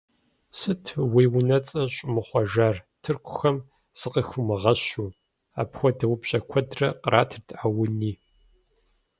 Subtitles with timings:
[0.59, 3.57] –Сыт уи унэцӀэр щӀумыхъуэжар, тыркухэм
[3.99, 5.17] закъыхыумыгъэщу?–
[5.61, 8.13] апхуэдэ упщӀэ куэдрэ къратырт Ауни.